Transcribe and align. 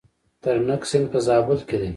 ترنک 0.41 0.81
سیند 0.91 1.07
په 1.11 1.19
زابل 1.27 1.59
کې 1.67 1.77
دی؟ 1.81 1.89